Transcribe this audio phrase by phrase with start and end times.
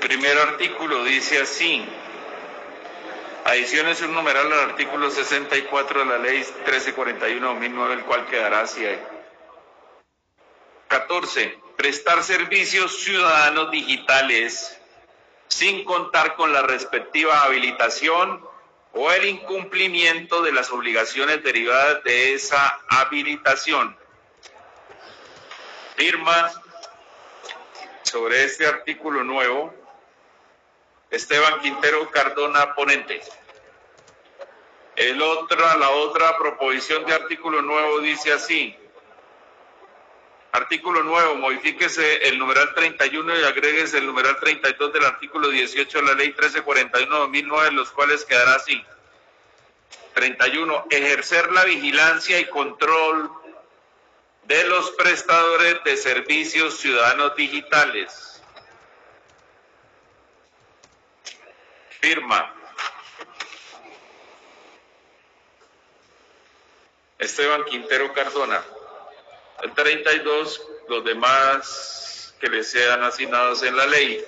[0.00, 1.84] Primer artículo dice así.
[3.44, 9.00] Adiciones un numeral al artículo 64 de la ley 1341-2009, el cual quedará así ahí.
[10.88, 11.58] 14.
[11.76, 14.78] Prestar servicios ciudadanos digitales
[15.48, 18.46] sin contar con la respectiva habilitación
[18.92, 23.96] o el incumplimiento de las obligaciones derivadas de esa habilitación.
[25.96, 26.50] Firma
[28.02, 29.77] sobre este artículo nuevo
[31.10, 33.20] Esteban Quintero Cardona, ponente.
[34.96, 38.76] El otra, la otra proposición de artículo nuevo dice así.
[40.52, 46.04] Artículo nuevo, modifíquese el numeral 31 y agréguese el numeral 32 del artículo 18 de
[46.04, 48.82] la ley 1341-2009, los cuales quedará así.
[50.14, 50.86] 31.
[50.90, 53.30] Ejercer la vigilancia y control
[54.46, 58.37] de los prestadores de servicios ciudadanos digitales.
[62.00, 62.54] Firma.
[67.18, 68.64] Esteban Quintero Cardona.
[69.62, 74.24] El 32, los demás que le sean asignados en la ley.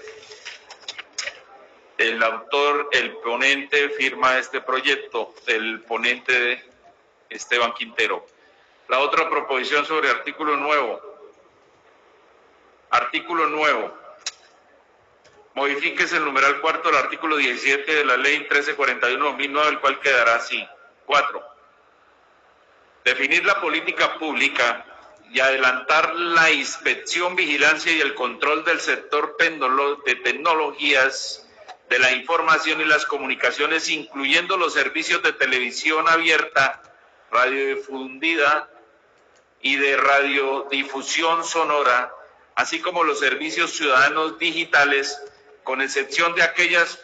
[1.97, 6.65] El autor, el ponente firma este proyecto, el ponente
[7.29, 8.27] Esteban Quintero.
[8.89, 11.01] La otra proposición sobre artículo nuevo.
[12.91, 14.00] Artículo nuevo.
[15.61, 20.67] Modifíquese el numeral cuarto del artículo 17 de la ley 1341-2009, el cual quedará así.
[21.05, 21.45] Cuatro.
[23.05, 24.87] Definir la política pública
[25.31, 31.47] y adelantar la inspección, vigilancia y el control del sector de tecnologías
[31.91, 36.81] de la información y las comunicaciones, incluyendo los servicios de televisión abierta,
[37.31, 38.71] radiodifundida
[39.61, 42.15] y de radiodifusión sonora,
[42.55, 45.21] así como los servicios ciudadanos digitales,
[45.65, 46.99] con excepción de aquellas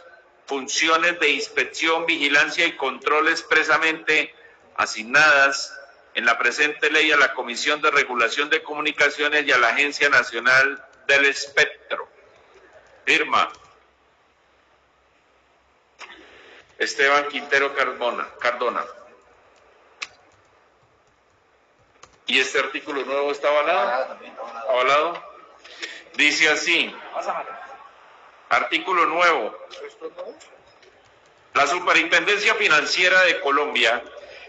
[0.46, 4.34] funciones de inspección, vigilancia y control expresamente
[4.76, 5.72] asignadas
[6.14, 10.08] en la presente ley a la Comisión de Regulación de Comunicaciones y a la Agencia
[10.08, 12.08] Nacional del Espectro.
[13.04, 13.52] Firma.
[16.78, 18.28] Esteban Quintero Cardona.
[18.40, 18.84] Cardona.
[22.26, 24.18] ¿Y este artículo nuevo está avalado?
[24.68, 25.22] ¿Avalado?
[26.16, 26.94] Dice así.
[28.56, 29.56] Artículo nuevo.
[31.54, 34.02] La Superintendencia Financiera de Colombia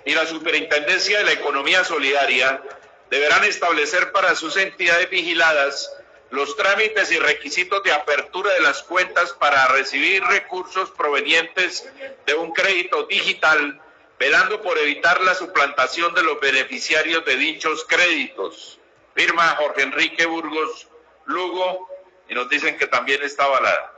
[0.06, 2.62] y la Superintendencia de la Economía Solidaria
[3.10, 5.92] deberán establecer para sus entidades vigiladas
[6.30, 11.90] los trámites y requisitos de apertura de las cuentas para recibir recursos provenientes
[12.26, 13.82] de un crédito digital
[14.20, 18.80] velando por evitar la suplantación de los beneficiarios de dichos créditos.
[19.16, 20.88] Firma Jorge Enrique Burgos
[21.26, 21.90] Lugo
[22.30, 23.97] y nos dicen que también está avalada.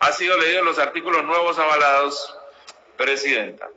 [0.00, 2.34] Ha sido leído los artículos nuevos avalados,
[2.96, 3.68] Presidenta.